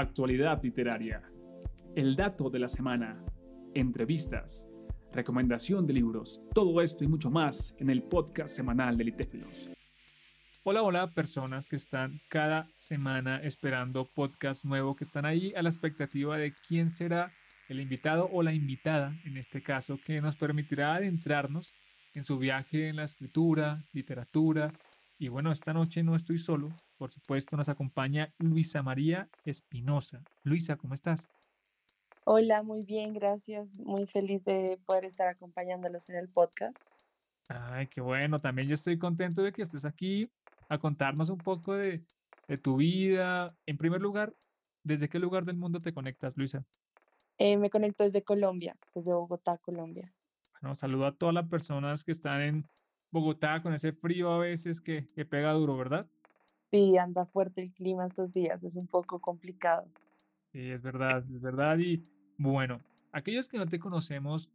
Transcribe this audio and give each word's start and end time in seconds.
actualidad 0.00 0.62
literaria, 0.62 1.22
el 1.96 2.14
dato 2.14 2.50
de 2.50 2.60
la 2.60 2.68
semana, 2.68 3.24
entrevistas, 3.74 4.68
recomendación 5.12 5.86
de 5.86 5.94
libros, 5.94 6.40
todo 6.54 6.80
esto 6.80 7.02
y 7.02 7.08
mucho 7.08 7.30
más 7.30 7.74
en 7.78 7.90
el 7.90 8.02
podcast 8.04 8.54
semanal 8.54 8.96
de 8.96 9.04
Litéfilos. 9.04 9.70
Hola, 10.62 10.82
hola, 10.82 11.10
personas 11.10 11.66
que 11.66 11.76
están 11.76 12.20
cada 12.28 12.68
semana 12.76 13.40
esperando 13.42 14.04
podcast 14.04 14.64
nuevo, 14.64 14.94
que 14.94 15.04
están 15.04 15.24
ahí 15.24 15.52
a 15.56 15.62
la 15.62 15.68
expectativa 15.68 16.36
de 16.36 16.52
quién 16.52 16.90
será 16.90 17.32
el 17.68 17.80
invitado 17.80 18.28
o 18.32 18.42
la 18.42 18.52
invitada, 18.52 19.16
en 19.24 19.36
este 19.36 19.62
caso, 19.62 19.98
que 20.04 20.20
nos 20.20 20.36
permitirá 20.36 20.94
adentrarnos 20.94 21.74
en 22.14 22.22
su 22.22 22.38
viaje 22.38 22.88
en 22.88 22.96
la 22.96 23.04
escritura, 23.04 23.84
literatura. 23.92 24.72
Y 25.20 25.28
bueno, 25.28 25.50
esta 25.50 25.72
noche 25.72 26.04
no 26.04 26.14
estoy 26.14 26.38
solo, 26.38 26.68
por 26.96 27.10
supuesto, 27.10 27.56
nos 27.56 27.68
acompaña 27.68 28.32
Luisa 28.38 28.84
María 28.84 29.28
Espinosa. 29.44 30.22
Luisa, 30.44 30.76
¿cómo 30.76 30.94
estás? 30.94 31.28
Hola, 32.24 32.62
muy 32.62 32.84
bien, 32.84 33.14
gracias. 33.14 33.80
Muy 33.80 34.06
feliz 34.06 34.44
de 34.44 34.78
poder 34.86 35.04
estar 35.04 35.26
acompañándolos 35.26 36.08
en 36.08 36.16
el 36.16 36.28
podcast. 36.28 36.76
Ay, 37.48 37.88
qué 37.88 38.00
bueno. 38.00 38.38
También 38.38 38.68
yo 38.68 38.76
estoy 38.76 38.96
contento 38.96 39.42
de 39.42 39.52
que 39.52 39.62
estés 39.62 39.84
aquí 39.84 40.30
a 40.68 40.78
contarnos 40.78 41.30
un 41.30 41.38
poco 41.38 41.74
de, 41.74 42.04
tu 42.62 42.76
vida. 42.76 43.56
En 43.66 43.76
primer 43.76 44.00
lugar, 44.00 44.36
¿desde 44.84 45.08
qué 45.08 45.18
lugar 45.18 45.44
del 45.44 45.56
mundo 45.56 45.80
te 45.80 45.92
conectas, 45.92 46.36
Luisa? 46.36 46.64
Eh, 47.38 47.56
me 47.56 47.70
conecto 47.70 48.04
desde 48.04 48.22
Colombia, 48.22 48.76
desde 48.94 49.14
Bogotá, 49.14 49.58
Colombia. 49.58 50.14
Bueno, 50.60 50.76
saludo 50.76 51.06
a 51.06 51.16
todas 51.16 51.34
las 51.34 51.48
personas 51.48 52.04
que 52.04 52.12
están 52.12 52.40
en 52.42 52.68
Bogotá 53.10 53.62
con 53.62 53.72
ese 53.72 53.92
frío 53.92 54.30
a 54.30 54.38
veces 54.38 54.80
que, 54.80 55.08
que 55.14 55.24
pega 55.24 55.52
duro, 55.52 55.76
¿verdad? 55.76 56.06
Sí, 56.70 56.98
anda 56.98 57.24
fuerte 57.24 57.62
el 57.62 57.72
clima 57.72 58.06
estos 58.06 58.32
días, 58.32 58.62
es 58.62 58.76
un 58.76 58.86
poco 58.86 59.20
complicado. 59.20 59.86
Sí, 60.52 60.70
es 60.70 60.82
verdad, 60.82 61.24
es 61.24 61.40
verdad. 61.40 61.78
Y 61.78 62.04
bueno, 62.36 62.80
aquellos 63.12 63.48
que 63.48 63.58
no 63.58 63.66
te 63.66 63.78
conocemos, 63.78 64.50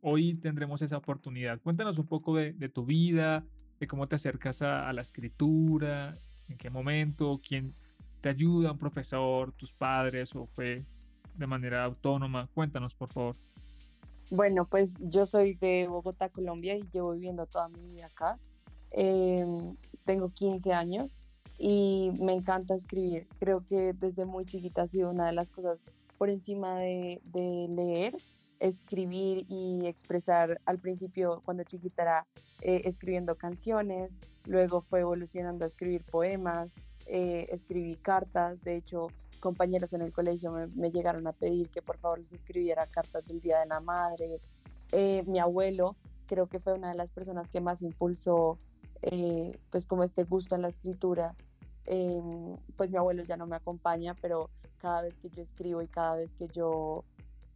hoy 0.00 0.34
tendremos 0.34 0.82
esa 0.82 0.96
oportunidad. 0.96 1.60
Cuéntanos 1.60 1.98
un 1.98 2.06
poco 2.06 2.36
de, 2.36 2.52
de 2.52 2.68
tu 2.68 2.84
vida, 2.84 3.44
de 3.80 3.86
cómo 3.86 4.06
te 4.08 4.16
acercas 4.16 4.62
a, 4.62 4.92
la 4.92 5.02
escritura, 5.02 6.18
en 6.48 6.56
qué 6.56 6.70
momento, 6.70 7.40
quién 7.46 7.74
te 8.20 8.28
ayuda, 8.28 8.72
un 8.72 8.78
profesor, 8.78 9.52
tus 9.52 9.72
padres 9.72 10.34
o 10.34 10.46
fue 10.46 10.84
de 11.34 11.46
manera 11.46 11.84
autónoma. 11.84 12.48
Cuéntanos, 12.54 12.94
por 12.94 13.12
favor. 13.12 13.36
Bueno, 14.30 14.66
pues 14.66 14.96
yo 15.00 15.24
soy 15.24 15.54
de 15.54 15.86
Bogotá, 15.86 16.28
Colombia 16.28 16.76
y 16.76 16.82
llevo 16.92 17.12
viviendo 17.12 17.46
toda 17.46 17.68
mi 17.68 17.80
vida 17.86 18.06
acá. 18.06 18.38
Em, 18.90 19.76
tengo 20.04 20.30
15 20.30 20.72
años 20.72 21.18
y 21.58 22.10
me 22.18 22.32
encanta 22.32 22.74
escribir. 22.74 23.28
Creo 23.38 23.64
que 23.64 23.92
desde 23.92 24.24
muy 24.26 24.44
chiquita 24.44 24.82
ha 24.82 24.86
sido 24.88 25.10
una 25.10 25.26
de 25.26 25.32
las 25.32 25.50
cosas 25.50 25.84
por 26.18 26.28
encima 26.28 26.78
de, 26.78 27.20
leer 27.34 28.16
escribir 28.58 29.44
y 29.50 29.86
expresar 29.86 30.60
al 30.64 30.78
principio 30.78 31.42
cuando 31.44 31.62
chiquita 31.64 32.02
era 32.02 32.26
eh, 32.62 32.82
escribiendo 32.86 33.36
canciones, 33.36 34.18
luego 34.46 34.80
fue 34.80 35.00
evolucionando 35.00 35.66
a 35.66 35.68
escribir 35.68 36.02
poemas, 36.04 36.74
eh, 37.04 37.48
escribí 37.50 37.96
cartas, 37.96 38.64
de 38.64 38.76
hecho 38.76 39.08
compañeros 39.40 39.92
en 39.92 40.02
el 40.02 40.12
colegio 40.12 40.52
me, 40.74 40.90
llegaron 40.90 41.26
a 41.26 41.32
pedir 41.32 41.68
que 41.70 41.82
por 41.82 41.98
favor 41.98 42.18
les 42.18 42.32
escribiera 42.32 42.86
cartas 42.86 43.26
del 43.26 43.40
Día 43.40 43.60
de 43.60 43.66
la 43.66 43.80
Madre, 43.80 44.40
eh, 44.92 45.22
mi 45.26 45.38
abuelo 45.38 45.96
creo 46.26 46.46
que 46.48 46.60
fue 46.60 46.74
una 46.74 46.90
de 46.90 46.96
las 46.96 47.10
personas 47.10 47.50
que 47.50 47.60
más 47.60 47.82
impulsó 47.82 48.58
pues 49.70 49.86
como 49.86 50.02
este 50.02 50.24
gusto 50.24 50.56
en 50.56 50.62
la 50.62 50.68
escritura, 50.68 51.36
em, 51.84 52.56
pues 52.76 52.90
mi 52.90 52.96
abuelo 52.96 53.22
ya 53.22 53.36
no 53.36 53.46
me 53.46 53.54
acompaña, 53.54 54.14
pero 54.20 54.50
cada 54.78 55.02
vez 55.02 55.16
que 55.18 55.30
yo 55.30 55.42
escribo 55.42 55.82
y 55.82 55.86
cada 55.86 56.16
vez 56.16 56.34
que 56.34 56.48
yo 56.48 57.04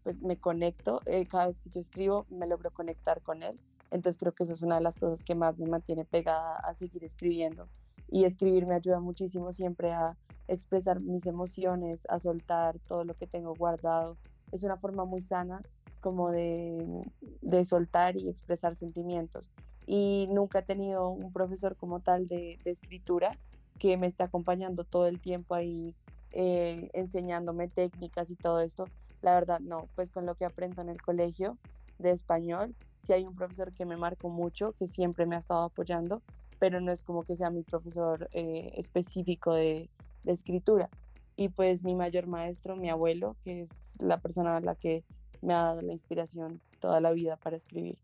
pues 0.02 0.20
me 0.22 0.36
conecto, 0.36 1.00
eh, 1.06 1.26
cada 1.26 1.46
vez 1.46 1.60
que 1.60 1.70
yo 1.70 1.80
escribo 1.80 2.26
me 2.30 2.46
logro 2.46 2.70
conectar 2.70 3.20
con 3.22 3.42
él. 3.42 3.58
Entonces 3.90 4.18
creo 4.18 4.32
que 4.32 4.44
esa 4.44 4.52
es 4.52 4.62
una 4.62 4.76
de 4.76 4.80
las 4.82 4.96
cosas 4.96 5.24
que 5.24 5.34
más 5.34 5.58
me 5.58 5.66
mantiene 5.66 6.04
pegada 6.04 6.54
a 6.54 6.74
seguir 6.74 7.04
escribiendo. 7.04 7.68
Y 8.10 8.24
escribir 8.24 8.66
me 8.66 8.74
ayuda 8.74 9.00
muchísimo 9.00 9.52
siempre 9.52 9.92
a 9.92 10.16
expresar 10.48 11.00
mis 11.00 11.26
emociones, 11.26 12.06
a 12.08 12.18
soltar 12.18 12.78
todo 12.80 13.04
lo 13.04 13.14
que 13.14 13.26
tengo 13.26 13.54
guardado. 13.54 14.16
Es 14.52 14.64
una 14.64 14.76
forma 14.76 15.04
muy 15.04 15.22
sana 15.22 15.62
como 16.00 16.30
de, 16.30 17.04
de 17.40 17.64
soltar 17.64 18.16
y 18.16 18.28
expresar 18.28 18.74
sentimientos. 18.74 19.50
Y 19.86 20.28
nunca 20.30 20.60
he 20.60 20.62
tenido 20.62 21.08
un 21.08 21.32
profesor 21.32 21.76
como 21.76 22.00
tal 22.00 22.26
de, 22.26 22.58
escritura 22.64 23.32
que 23.78 23.96
me 23.96 24.06
esté 24.06 24.22
acompañando 24.22 24.84
todo 24.84 25.06
el 25.06 25.20
tiempo 25.20 25.54
ahí 25.54 25.94
eh, 26.32 26.90
enseñándome 26.92 27.66
técnicas 27.68 28.30
y 28.30 28.36
todo 28.36 28.60
esto, 28.60 28.84
la 29.22 29.34
verdad, 29.34 29.58
no, 29.60 29.88
pues 29.96 30.10
con 30.10 30.26
lo 30.26 30.34
que 30.34 30.44
aprendo 30.44 30.80
en 30.80 30.90
el 30.90 31.02
colegio 31.02 31.58
de 31.98 32.10
español, 32.12 32.74
sí 33.02 33.12
hay 33.12 33.26
un 33.26 33.34
profesor 33.34 33.72
que 33.72 33.84
me 33.84 33.96
marcó 33.96 34.28
mucho, 34.28 34.72
que 34.72 34.86
siempre 34.86 35.26
me 35.26 35.34
ha 35.34 35.38
estado 35.40 35.64
apoyando, 35.64 36.22
pero 36.60 36.80
no 36.80 36.92
es 36.92 37.02
como 37.02 37.24
que 37.24 37.36
sea 37.36 37.50
mi 37.50 37.64
profesor 37.64 38.28
eh, 38.32 38.70
específico 38.76 39.54
de, 39.54 39.90
de, 40.22 40.32
escritura. 40.32 40.88
Y 41.34 41.48
pues 41.48 41.82
mi 41.82 41.96
mayor 41.96 42.28
maestro, 42.28 42.76
mi 42.76 42.88
abuelo, 42.88 43.36
que 43.42 43.62
es 43.62 44.00
la 44.00 44.18
persona 44.18 44.58
a 44.58 44.60
la 44.60 44.76
que 44.76 45.02
me 45.42 45.54
ha 45.54 45.64
dado 45.64 45.82
la 45.82 45.92
inspiración 45.92 46.60
toda 46.78 47.00
la 47.00 47.10
vida 47.10 47.36
para 47.36 47.56
escribir. 47.56 47.98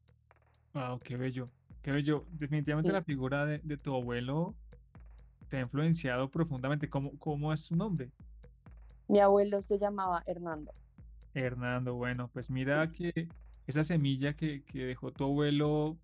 Wow, 0.72 0.98
qué 0.98 1.16
bello, 1.16 1.48
qué 1.82 1.92
bello. 1.92 2.24
Definitivamente 2.32 2.90
la 2.90 3.02
figura 3.02 3.46
de, 3.46 3.58
de, 3.58 3.76
tu 3.76 3.94
abuelo 3.94 4.54
te 5.48 5.58
ha 5.58 5.60
influenciado 5.60 6.30
profundamente. 6.30 6.88
¿Cómo, 6.88 7.12
¿Cómo 7.18 7.52
es 7.52 7.60
su 7.60 7.76
nombre? 7.76 8.10
Mi 9.06 9.20
abuelo 9.20 9.62
se 9.62 9.78
llamaba 9.78 10.22
Hernando. 10.26 10.72
Hernando, 11.34 11.94
bueno, 11.94 12.28
pues 12.32 12.50
mira 12.50 12.90
que 12.90 13.28
esa 13.66 13.84
semilla 13.84 14.34
que, 14.34 14.62
dejó 14.72 15.12
tu 15.12 15.24
abuelo 15.24 15.96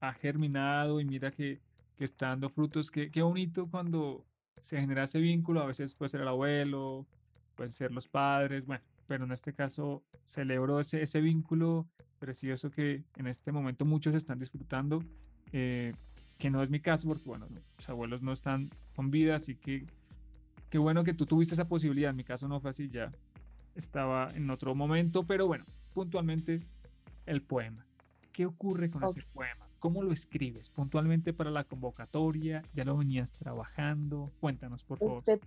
ha 0.00 0.12
germinado 0.12 1.00
y 1.00 1.04
mira 1.04 1.30
que, 1.30 1.60
está 1.98 2.28
dando 2.28 2.48
frutos. 2.48 2.90
Qué, 2.90 3.10
qué 3.10 3.20
bonito 3.20 3.66
cuando 3.70 4.24
se 4.62 4.80
genera 4.80 5.04
ese 5.04 5.20
vínculo, 5.20 5.60
a 5.60 5.66
veces 5.66 5.94
puede 5.94 6.08
ser 6.08 6.22
el 6.22 6.28
abuelo, 6.28 7.06
pueden 7.54 7.72
ser 7.72 7.92
los 7.92 8.08
padres, 8.08 8.64
bueno, 8.64 8.82
pero 9.06 9.24
en 9.24 9.32
este 9.32 9.52
caso 9.52 10.02
celebro 10.24 10.80
ese, 10.80 11.02
ese 11.02 11.20
vínculo 11.20 11.86
precioso 12.18 12.70
que 12.70 13.02
en 13.16 13.26
este 13.26 13.52
momento 13.52 13.84
muchos 13.84 14.14
están 14.14 14.38
disfrutando, 14.38 15.02
eh, 15.52 15.92
que 16.38 16.50
no 16.50 16.62
es 16.62 16.70
mi 16.70 16.80
caso 16.80 17.08
porque, 17.08 17.24
bueno, 17.24 17.46
los 17.76 17.88
abuelos 17.88 18.22
no 18.22 18.32
están 18.32 18.70
con 18.94 19.10
vida, 19.10 19.34
así 19.34 19.56
que 19.56 19.86
qué 20.70 20.78
bueno 20.78 21.04
que 21.04 21.12
tú 21.12 21.26
tuviste 21.26 21.54
esa 21.54 21.68
posibilidad, 21.68 22.10
en 22.10 22.16
mi 22.16 22.24
caso 22.24 22.48
no 22.48 22.60
fue 22.60 22.70
así, 22.70 22.88
ya 22.88 23.12
estaba 23.74 24.30
en 24.34 24.48
otro 24.50 24.74
momento, 24.74 25.26
pero 25.26 25.46
bueno, 25.46 25.64
puntualmente 25.92 26.60
el 27.26 27.42
poema. 27.42 27.84
¿Qué 28.32 28.46
ocurre 28.46 28.90
con 28.90 29.04
ese 29.04 29.22
poema? 29.32 29.69
¿Cómo 29.80 30.02
lo 30.02 30.12
escribes? 30.12 30.68
Puntualmente 30.68 31.32
para 31.32 31.50
la 31.50 31.64
convocatoria, 31.64 32.62
ya 32.74 32.84
lo 32.84 32.98
venías 32.98 33.32
trabajando. 33.32 34.30
Cuéntanos, 34.38 34.84
por 34.84 34.98
favor. 34.98 35.24
Este, 35.26 35.40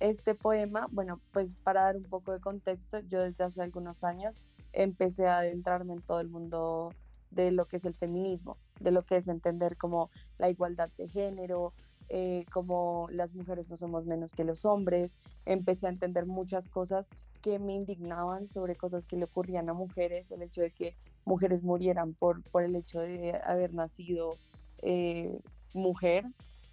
este 0.00 0.34
poema, 0.34 0.88
bueno, 0.90 1.20
pues 1.32 1.54
para 1.54 1.82
dar 1.82 1.96
un 1.96 2.02
poco 2.02 2.32
de 2.32 2.40
contexto, 2.40 2.98
yo 3.08 3.22
desde 3.22 3.44
hace 3.44 3.62
algunos 3.62 4.02
años 4.02 4.40
empecé 4.72 5.28
a 5.28 5.38
adentrarme 5.38 5.94
en 5.94 6.02
todo 6.02 6.20
el 6.20 6.28
mundo 6.28 6.92
de 7.30 7.52
lo 7.52 7.66
que 7.66 7.76
es 7.76 7.84
el 7.84 7.94
feminismo, 7.94 8.58
de 8.80 8.90
lo 8.90 9.04
que 9.04 9.16
es 9.16 9.28
entender 9.28 9.76
como 9.76 10.10
la 10.36 10.50
igualdad 10.50 10.90
de 10.98 11.06
género, 11.06 11.72
eh, 12.08 12.44
como 12.52 13.08
las 13.10 13.34
mujeres 13.34 13.70
no 13.70 13.76
somos 13.76 14.06
menos 14.06 14.32
que 14.32 14.44
los 14.44 14.64
hombres, 14.64 15.14
empecé 15.44 15.86
a 15.86 15.90
entender 15.90 16.26
muchas 16.26 16.68
cosas 16.68 17.08
que 17.42 17.58
me 17.58 17.74
indignaban 17.74 18.48
sobre 18.48 18.76
cosas 18.76 19.06
que 19.06 19.16
le 19.16 19.24
ocurrían 19.24 19.68
a 19.68 19.74
mujeres, 19.74 20.30
el 20.30 20.42
hecho 20.42 20.62
de 20.62 20.70
que 20.70 20.96
mujeres 21.24 21.62
murieran 21.62 22.14
por, 22.14 22.42
por 22.50 22.62
el 22.62 22.76
hecho 22.76 23.00
de 23.00 23.40
haber 23.44 23.74
nacido 23.74 24.36
eh, 24.78 25.38
mujer, 25.74 26.26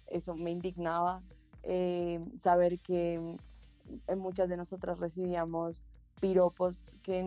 eso 0.06 0.34
me 0.34 0.50
indignaba, 0.50 1.22
eh, 1.62 2.20
saber 2.38 2.78
que 2.78 3.36
muchas 4.16 4.48
de 4.48 4.56
nosotras 4.56 4.98
recibíamos 4.98 5.82
piropos 6.20 6.96
que, 7.02 7.22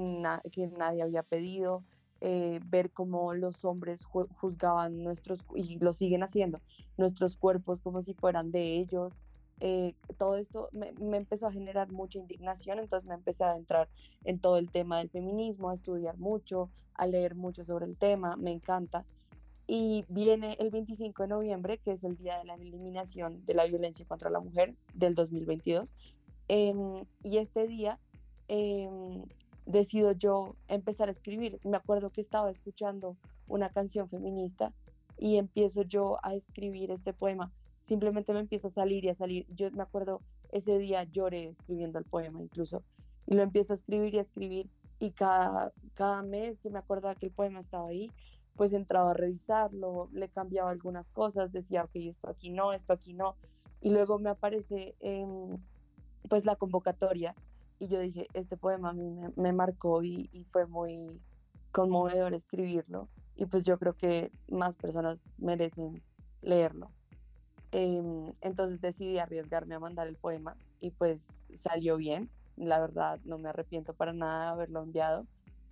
que 0.51 0.67
nadie 0.67 1.03
había 1.03 1.23
pedido, 1.23 1.83
eh, 2.21 2.59
ver 2.65 2.91
cómo 2.91 3.33
los 3.33 3.63
hombres 3.63 4.03
juzgaban 4.03 5.03
nuestros, 5.03 5.45
y 5.55 5.77
lo 5.79 5.93
siguen 5.93 6.23
haciendo, 6.23 6.59
nuestros 6.97 7.37
cuerpos 7.37 7.81
como 7.81 8.01
si 8.01 8.13
fueran 8.13 8.51
de 8.51 8.77
ellos. 8.77 9.13
Eh, 9.59 9.95
todo 10.17 10.37
esto 10.37 10.69
me, 10.71 10.93
empezó 11.17 11.47
a 11.47 11.51
generar 11.51 11.91
mucha 11.91 12.19
indignación, 12.19 12.79
entonces 12.79 13.07
me 13.07 13.15
empecé 13.15 13.43
a 13.43 13.55
entrar 13.55 13.89
en 14.23 14.39
todo 14.39 14.57
el 14.57 14.69
tema 14.69 14.99
del 14.99 15.09
feminismo, 15.09 15.69
a 15.69 15.73
estudiar 15.73 16.17
mucho, 16.17 16.69
a 16.93 17.07
leer 17.07 17.35
mucho 17.35 17.65
sobre 17.65 17.85
el 17.85 17.97
tema, 17.97 18.35
me 18.35 18.51
encanta. 18.51 19.05
Y 19.67 20.05
viene 20.07 20.55
el 20.59 20.71
25 20.71 21.23
de 21.23 21.29
noviembre, 21.29 21.77
que 21.77 21.91
es 21.91 22.03
el 22.03 22.17
día 22.17 22.37
de 22.39 22.45
la 22.45 22.55
eliminación 22.55 23.45
de 23.45 23.53
la 23.53 23.65
violencia 23.65 24.05
contra 24.05 24.29
la 24.29 24.39
mujer 24.39 24.75
del 24.93 25.13
2022. 25.13 25.93
Em, 26.47 27.03
y 27.23 27.37
este 27.37 27.67
día 27.67 27.99
em, 28.47 29.23
decido 29.67 30.13
yo 30.13 30.55
empezar 30.67 31.09
a 31.09 31.11
escribir. 31.11 31.59
Me 31.63 31.77
acuerdo 31.77 32.09
que 32.09 32.21
estaba 32.21 32.49
escuchando 32.49 33.17
una 33.47 33.69
canción 33.69 34.09
feminista 34.09 34.73
y 35.17 35.37
empiezo 35.37 35.83
yo 35.83 36.17
a 36.23 36.33
escribir 36.33 36.89
este 36.89 37.13
poema. 37.13 37.51
Simplemente 37.81 38.33
me 38.33 38.39
empieza 38.39 38.69
a 38.69 38.71
salir 38.71 39.05
y 39.05 39.09
a 39.09 39.15
salir. 39.15 39.45
Yo 39.49 39.69
me 39.71 39.83
acuerdo 39.83 40.21
ese 40.51 40.79
día 40.79 41.03
lloré 41.03 41.49
escribiendo 41.49 41.99
el 41.99 42.05
poema 42.05 42.41
incluso. 42.41 42.83
Y 43.25 43.35
lo 43.35 43.43
empiezo 43.43 43.73
a 43.73 43.75
escribir 43.75 44.13
y 44.13 44.17
a 44.19 44.21
escribir 44.21 44.69
y 44.99 45.11
cada, 45.11 45.73
cada 45.93 46.23
mes 46.23 46.59
que 46.59 46.69
me 46.69 46.79
acordaba 46.79 47.15
que 47.15 47.27
el 47.27 47.31
poema 47.31 47.59
estaba 47.59 47.89
ahí, 47.89 48.09
pues 48.55 48.73
entraba 48.73 49.11
a 49.11 49.13
revisarlo, 49.13 50.09
le 50.13 50.29
cambiaba 50.29 50.71
algunas 50.71 51.11
cosas, 51.11 51.51
decía, 51.51 51.83
ok, 51.83 51.91
esto 51.95 52.29
aquí 52.29 52.49
no, 52.49 52.73
esto 52.73 52.93
aquí 52.93 53.13
no. 53.13 53.35
Y 53.81 53.91
luego 53.91 54.17
me 54.17 54.29
aparece 54.29 54.95
pues 56.27 56.45
la 56.45 56.55
convocatoria 56.55 57.35
y 57.79 57.87
yo 57.87 57.99
dije, 57.99 58.27
este 58.33 58.57
poema 58.57 58.89
a 58.89 58.93
mí 58.93 59.19
me, 59.35 59.53
marcó 59.53 60.03
y, 60.03 60.29
y, 60.31 60.43
fue 60.45 60.65
muy 60.65 61.21
conmovedor 61.71 62.33
escribirlo. 62.33 63.07
Y 63.35 63.45
pues 63.45 63.63
yo 63.63 63.77
creo 63.77 63.93
que 63.93 64.31
más 64.47 64.77
personas 64.77 65.25
merecen 65.37 66.01
leerlo. 66.41 66.91
Em, 67.71 68.33
entonces 68.41 68.79
decidí 68.79 69.17
arriesgarme 69.19 69.75
a 69.75 69.79
mandar 69.79 70.07
el 70.07 70.15
poema 70.15 70.55
y 70.79 70.91
pues 70.91 71.45
salió 71.53 71.97
bien. 71.97 72.29
La 72.55 72.79
verdad 72.79 73.19
no 73.25 73.37
me 73.37 73.49
arrepiento 73.49 73.93
para 73.93 74.13
nada 74.13 74.45
de 74.45 74.51
haberlo 74.51 74.81
enviado, 74.81 75.27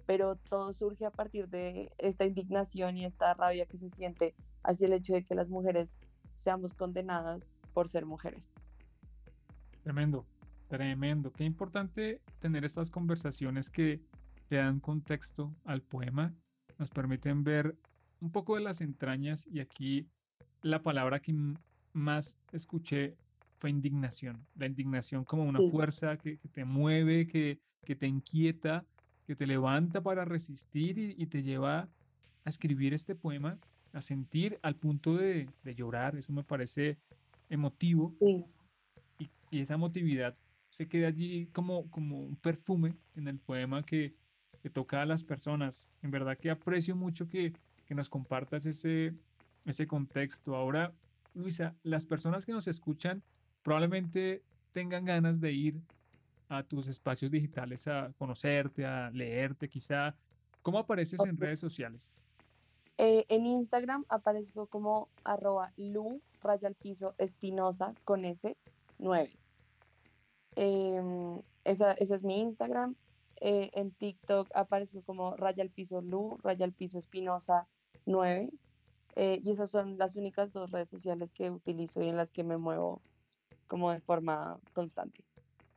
pero 0.05 0.35
todo 0.35 0.73
surge 0.73 1.05
a 1.05 1.11
partir 1.11 1.47
de 1.49 1.91
esta 1.97 2.25
indignación 2.25 2.97
y 2.97 3.05
esta 3.05 3.33
rabia 3.33 3.65
que 3.65 3.77
se 3.77 3.89
siente 3.89 4.35
hacia 4.61 4.87
el 4.87 4.93
hecho 4.93 5.13
de 5.13 5.23
que 5.23 5.35
las 5.35 5.49
mujeres 5.49 5.99
seamos 6.35 6.73
condenadas 6.73 7.51
por 7.73 7.87
ser 7.87 8.05
mujeres. 8.05 8.51
Tremendo, 9.83 10.25
tremendo. 10.67 11.31
Qué 11.31 11.43
importante 11.43 12.21
tener 12.39 12.65
estas 12.65 12.91
conversaciones 12.91 13.69
que 13.69 14.01
le 14.49 14.57
dan 14.57 14.79
contexto 14.79 15.55
al 15.63 15.81
poema, 15.81 16.33
nos 16.77 16.89
permiten 16.89 17.43
ver 17.43 17.75
un 18.19 18.31
poco 18.31 18.55
de 18.55 18.61
las 18.61 18.81
entrañas 18.81 19.47
y 19.47 19.59
aquí 19.59 20.07
la 20.61 20.81
palabra 20.81 21.19
que 21.19 21.33
más 21.93 22.37
escuché 22.51 23.15
fue 23.57 23.69
indignación. 23.69 24.45
La 24.55 24.65
indignación 24.65 25.23
como 25.23 25.43
una 25.43 25.59
fuerza 25.69 26.17
que, 26.17 26.37
te 26.51 26.65
mueve, 26.65 27.27
que, 27.27 27.59
que, 27.83 27.95
te 27.95 28.07
inquieta, 28.07 28.85
que 29.25 29.35
te 29.35 29.47
levanta 29.47 30.01
para 30.01 30.25
resistir 30.25 30.97
y, 30.97 31.25
te 31.27 31.43
lleva 31.43 31.89
a 32.43 32.49
escribir 32.49 32.93
este 32.93 33.15
poema, 33.15 33.57
a 33.93 34.01
sentir 34.01 34.59
al 34.61 34.75
punto 34.75 35.15
de, 35.15 35.47
llorar. 35.75 36.15
Eso 36.15 36.33
me 36.33 36.43
parece 36.43 36.97
emotivo. 37.49 38.13
Y, 39.19 39.29
y, 39.49 39.61
esa 39.61 39.75
emotividad 39.75 40.35
se 40.75 40.89
queda 40.89 41.07
allí 41.07 41.47
como, 41.53 41.89
como 41.89 42.19
un 42.19 42.35
perfume 42.35 42.97
en 43.15 43.29
el 43.29 43.39
poema 43.39 43.83
que, 43.83 44.13
toca 44.73 45.03
a 45.03 45.05
las 45.05 45.23
personas. 45.23 45.91
En 46.01 46.09
verdad 46.09 46.39
que 46.39 46.49
aprecio 46.49 46.95
mucho 46.95 47.27
que, 47.27 47.53
que 47.85 47.93
nos 47.93 48.09
compartas 48.09 48.65
ese, 48.65 49.13
ese 49.63 49.85
contexto. 49.85 50.55
Ahora, 50.55 50.91
Luisa, 51.35 51.75
las 51.83 52.03
personas 52.03 52.47
que 52.47 52.51
nos 52.51 52.67
escuchan 52.67 53.21
probablemente 53.61 54.41
tengan 54.71 55.05
ganas 55.05 55.39
de 55.39 55.51
ir 55.51 55.79
a 56.49 56.63
tus 56.63 56.87
espacios 56.87 57.29
digitales 57.29 57.87
a 57.87 58.11
conocerte, 58.17 58.87
a 58.87 59.11
leerte 59.11 59.69
quizá. 59.69 60.15
¿Cómo 60.63 60.79
apareces 60.79 61.23
en 61.23 61.37
redes 61.37 61.59
sociales? 61.59 62.11
Eh, 62.97 63.23
en 63.29 63.45
Instagram 63.45 64.03
aparezco 64.09 64.65
como 64.65 65.09
arroba 65.23 65.73
lu 65.77 66.23
raya 66.41 66.67
al 66.67 66.75
piso 66.75 67.13
espinosa 67.19 67.93
con 68.03 68.23
S9. 68.23 69.37
Em, 70.55 71.41
esa, 71.63 71.93
ese 71.93 72.15
es 72.15 72.23
mi 72.23 72.39
Instagram. 72.41 72.95
Eh, 73.41 73.71
en 73.73 73.91
TikTok 73.91 74.49
apareció 74.55 75.03
como 75.03 75.35
Raya 75.35 75.63
al 75.63 75.69
Piso 75.69 76.01
Lu, 76.01 76.37
Raya 76.43 76.65
al 76.65 76.73
Piso 76.73 76.97
Espinosa 76.97 77.67
9. 78.05 78.51
Eh, 79.15 79.41
y 79.43 79.51
esas 79.51 79.71
son 79.71 79.97
las 79.97 80.15
únicas 80.15 80.51
dos 80.51 80.71
redes 80.71 80.89
sociales 80.89 81.33
que 81.33 81.49
utilizo 81.49 82.01
y 82.01 82.09
en 82.09 82.17
las 82.17 82.31
que 82.31 82.43
me 82.43 82.57
muevo 82.57 83.01
como 83.67 83.91
de 83.91 83.99
forma 83.99 84.59
constante. 84.73 85.23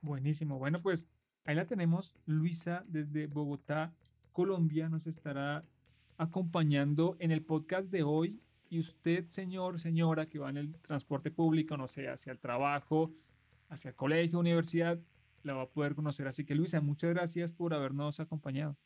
Buenísimo. 0.02 0.58
Bueno, 0.58 0.80
pues 0.82 1.08
ahí 1.44 1.54
la 1.54 1.66
tenemos. 1.66 2.16
Luisa 2.26 2.84
desde 2.86 3.26
Bogotá, 3.26 3.92
Colombia, 4.32 4.88
nos 4.88 5.06
estará 5.06 5.64
acompañando 6.16 7.16
en 7.20 7.30
el 7.30 7.42
podcast 7.42 7.90
de 7.90 8.02
hoy. 8.02 8.40
Y 8.70 8.80
usted, 8.80 9.26
señor, 9.28 9.80
señora, 9.80 10.26
que 10.26 10.38
va 10.38 10.50
en 10.50 10.58
el 10.58 10.74
transporte 10.80 11.30
público, 11.30 11.76
no 11.76 11.88
sé, 11.88 12.08
hacia 12.08 12.32
el 12.32 12.38
trabajo, 12.38 13.12
hacia 13.68 13.90
el 13.90 13.94
colegio, 13.94 14.38
universidad, 14.38 14.98
la 15.42 15.54
va 15.54 15.62
a 15.62 15.68
poder 15.68 15.94
conocer. 15.94 16.26
Así 16.28 16.44
que, 16.44 16.54
Luisa, 16.54 16.80
muchas 16.80 17.10
gracias 17.10 17.52
por 17.52 17.74
habernos 17.74 18.20
acompañado. 18.20 18.76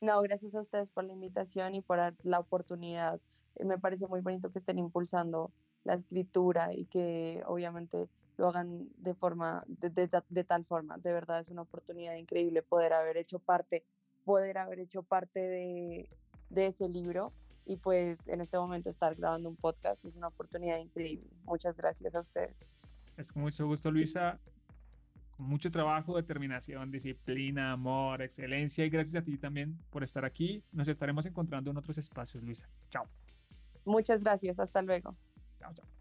No, 0.00 0.20
gracias 0.22 0.54
a 0.54 0.60
ustedes 0.60 0.88
por 0.88 1.04
la 1.04 1.12
invitación 1.12 1.74
y 1.74 1.82
por 1.82 1.98
la 2.22 2.38
oportunidad. 2.38 3.20
Eh, 3.56 3.64
me 3.64 3.78
parece 3.78 4.06
muy 4.06 4.20
bonito 4.20 4.50
que 4.50 4.58
estén 4.58 4.78
impulsando 4.78 5.52
la 5.84 5.94
escritura 5.94 6.70
y 6.72 6.86
que 6.86 7.42
obviamente 7.46 8.08
lo 8.36 8.48
hagan 8.48 8.88
de 8.96 9.14
forma, 9.14 9.64
de, 9.66 10.44
tal 10.44 10.64
forma. 10.64 10.96
De 10.96 11.12
verdad 11.12 11.40
es 11.40 11.48
una 11.48 11.62
oportunidad 11.62 12.14
increíble 12.16 12.62
poder 12.62 12.94
haber 12.94 13.18
hecho 13.18 13.38
parte, 13.38 13.84
poder 14.24 14.56
haber 14.56 14.80
hecho 14.80 15.02
parte 15.02 15.40
de, 15.40 16.08
de 16.48 16.66
ese 16.66 16.88
libro 16.88 17.32
y 17.66 17.76
pues 17.76 18.26
en 18.28 18.40
este 18.40 18.56
momento 18.56 18.88
estar 18.88 19.14
grabando 19.14 19.50
un 19.50 19.56
podcast 19.56 20.02
es 20.06 20.16
una 20.16 20.28
oportunidad 20.28 20.78
increíble. 20.78 21.28
Muchas 21.44 21.76
gracias 21.76 22.14
a 22.14 22.20
ustedes. 22.20 22.66
Es 23.20 23.32
con 23.32 23.42
mucho 23.42 23.66
gusto, 23.66 23.90
Luisa 23.90 24.38
mucho 25.40 25.70
trabajo, 25.70 26.16
determinación, 26.16 26.90
disciplina, 26.90 27.72
amor, 27.72 28.22
excelencia 28.22 28.84
y 28.84 28.90
gracias 28.90 29.22
a 29.22 29.24
ti 29.24 29.38
también 29.38 29.78
por 29.90 30.04
estar 30.04 30.24
aquí. 30.24 30.62
Nos 30.72 30.88
estaremos 30.88 31.26
encontrando 31.26 31.70
en 31.70 31.76
otros 31.76 31.98
espacios, 31.98 32.42
Luisa. 32.44 32.68
Chao. 32.90 33.04
Muchas 33.84 34.22
gracias, 34.22 34.60
hasta 34.60 34.82
luego. 34.82 35.16
Chao, 35.58 35.72
chao. 35.74 35.99